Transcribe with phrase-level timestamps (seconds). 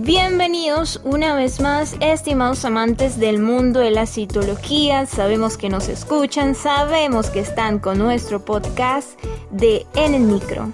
[0.00, 5.06] Bienvenidos una vez más, estimados amantes del mundo de la citología.
[5.06, 10.72] Sabemos que nos escuchan, sabemos que están con nuestro podcast de En el Micro.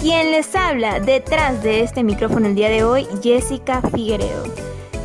[0.00, 4.44] Quien les habla detrás de este micrófono el día de hoy, Jessica Figueredo.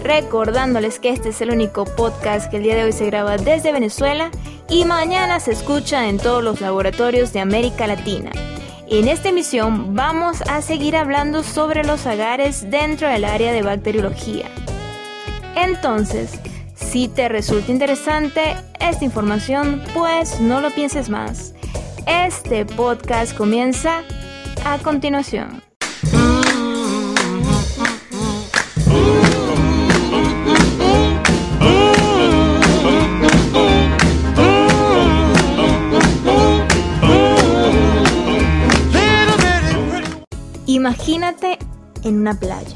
[0.03, 3.73] Recordándoles que este es el único podcast que el día de hoy se graba desde
[3.73, 4.31] Venezuela
[4.69, 8.31] y mañana se escucha en todos los laboratorios de América Latina.
[8.93, 14.45] En esta emisión vamos a seguir hablando sobre los agares dentro del área de bacteriología.
[15.55, 16.39] Entonces,
[16.75, 21.55] si te resulta interesante esta información, pues no lo pienses más.
[22.05, 24.03] Este podcast comienza
[24.63, 25.72] a continuación.
[40.83, 41.59] Imagínate
[42.03, 42.75] en una playa.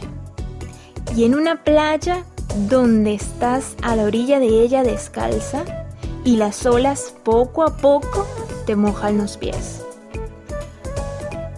[1.14, 2.24] Y en una playa
[2.70, 5.66] donde estás a la orilla de ella descalza
[6.24, 8.26] y las olas poco a poco
[8.66, 9.84] te mojan los pies.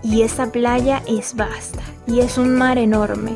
[0.02, 3.36] Y esa playa es vasta y es un mar enorme.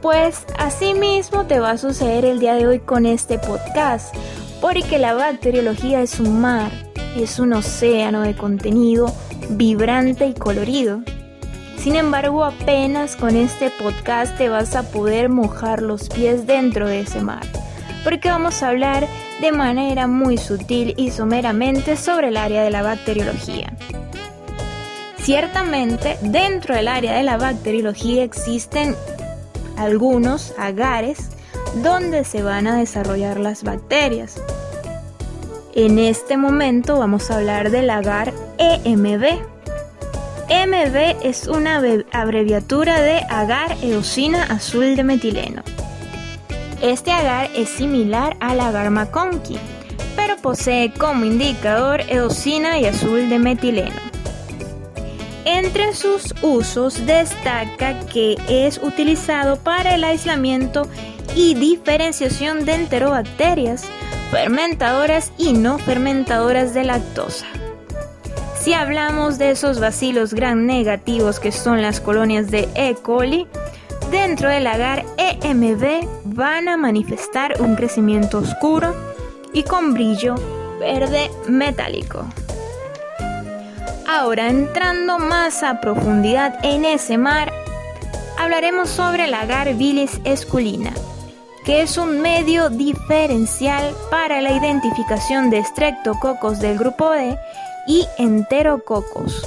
[0.00, 4.14] Pues así mismo te va a suceder el día de hoy con este podcast,
[4.60, 6.70] porque la bacteriología es un mar,
[7.16, 9.12] es un océano de contenido
[9.50, 11.02] vibrante y colorido
[11.86, 17.02] sin embargo, apenas con este podcast te vas a poder mojar los pies dentro de
[17.02, 17.46] ese mar,
[18.02, 19.06] porque vamos a hablar
[19.40, 23.72] de manera muy sutil y someramente sobre el área de la bacteriología.
[25.18, 28.96] Ciertamente, dentro del área de la bacteriología existen
[29.76, 31.28] algunos agares
[31.84, 34.42] donde se van a desarrollar las bacterias.
[35.72, 39.54] En este momento vamos a hablar del agar EMB
[40.48, 45.62] MB es una abreviatura de agar eosina azul de metileno.
[46.80, 49.58] Este agar es similar al agar McConkie,
[50.14, 53.96] pero posee como indicador eosina y azul de metileno.
[55.44, 60.86] Entre sus usos destaca que es utilizado para el aislamiento
[61.34, 63.84] y diferenciación de enterobacterias,
[64.30, 67.46] fermentadoras y no fermentadoras de lactosa.
[68.66, 72.96] Si hablamos de esos bacilos gran negativos que son las colonias de E.
[72.96, 73.46] coli,
[74.10, 78.92] dentro del agar EMB van a manifestar un crecimiento oscuro
[79.52, 80.34] y con brillo
[80.80, 82.24] verde metálico.
[84.08, 87.52] Ahora entrando más a profundidad en ese mar,
[88.36, 90.90] hablaremos sobre el agar bilis esculina,
[91.64, 97.38] que es un medio diferencial para la identificación de estreptococos del grupo D
[97.86, 99.46] y enterococos.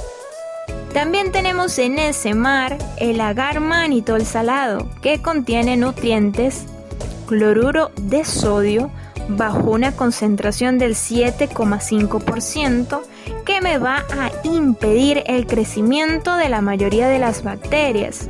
[0.92, 6.64] También tenemos en ese mar el agar manitol salado, que contiene nutrientes,
[7.26, 8.90] cloruro de sodio,
[9.28, 13.02] bajo una concentración del 7,5%,
[13.44, 18.26] que me va a impedir el crecimiento de la mayoría de las bacterias.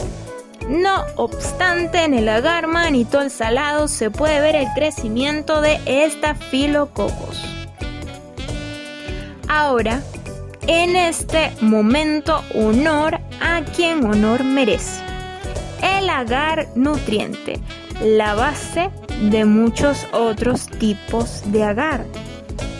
[0.69, 7.60] No obstante, en el agar manitol salado se puede ver el crecimiento de estafilococos.
[9.53, 10.01] Ahora,
[10.69, 15.03] en este momento, honor a quien honor merece.
[15.83, 17.59] El agar nutriente,
[18.01, 18.91] la base
[19.29, 22.07] de muchos otros tipos de agar,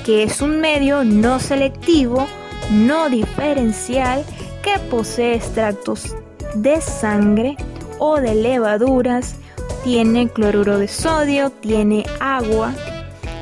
[0.07, 2.29] que es un medio no selectivo,
[2.71, 4.25] no diferencial,
[4.63, 6.15] que posee extractos
[6.55, 7.57] de sangre
[7.99, 9.35] o de levaduras,
[9.83, 12.73] tiene cloruro de sodio, tiene agua,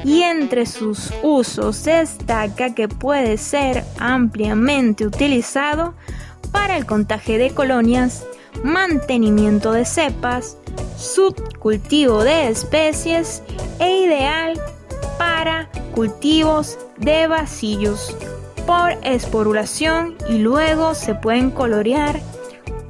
[0.04, 5.94] y entre sus usos destaca que puede ser ampliamente utilizado
[6.52, 8.24] para el contagio de colonias,
[8.62, 10.56] mantenimiento de cepas,
[10.96, 13.42] subcultivo de especies
[13.78, 14.60] e ideal
[15.18, 18.16] para cultivos de vasillos
[18.66, 22.20] por esporulación y luego se pueden colorear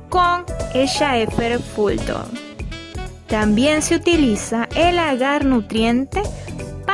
[0.09, 0.45] con
[0.75, 2.27] el Schaefer Fulton.
[3.29, 6.23] También se utiliza el agar nutriente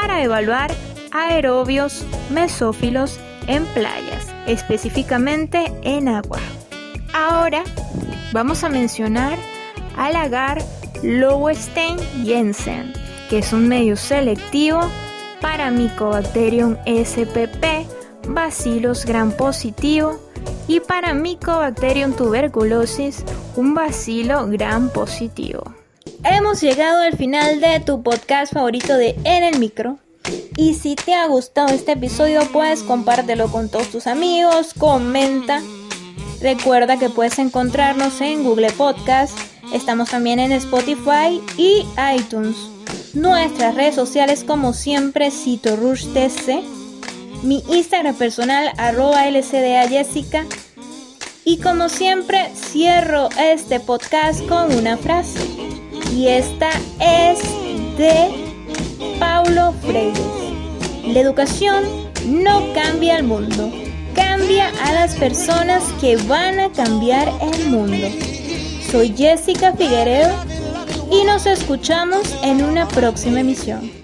[0.05, 0.71] para evaluar
[1.13, 6.41] aerobios mesófilos en playas, específicamente en agua.
[7.15, 7.65] Ahora
[8.31, 9.39] vamos a mencionar
[9.97, 10.63] al agar
[11.03, 12.93] Lowenstein Jensen,
[13.31, 14.81] que es un medio selectivo
[15.41, 17.87] para Mycobacterium spp,
[18.29, 20.21] Bacillus gram positivo
[20.69, 23.25] y para Mycobacterium tuberculosis,
[23.57, 25.65] un bacilo gram positivo.
[26.25, 29.99] Hemos llegado al final de tu podcast favorito de En el Micro.
[30.57, 35.63] Y si te ha gustado este episodio, puedes compártelo con todos tus amigos, comenta.
[36.41, 39.39] Recuerda que puedes encontrarnos en Google Podcast,
[39.73, 41.85] Estamos también en Spotify y
[42.17, 42.57] iTunes.
[43.15, 46.63] Nuestras redes sociales como siempre, Cito TC.
[47.43, 50.47] Mi Instagram personal arroba LCDA Jessica.
[51.45, 55.74] Y como siempre, cierro este podcast con una frase.
[56.13, 56.71] Y esta
[57.01, 57.41] es
[57.97, 58.45] de
[59.19, 60.21] Paulo Freire.
[61.07, 61.85] La educación
[62.27, 63.71] no cambia el mundo,
[64.15, 68.09] cambia a las personas que van a cambiar el mundo.
[68.91, 70.35] Soy Jessica Figueredo
[71.11, 74.04] y nos escuchamos en una próxima emisión.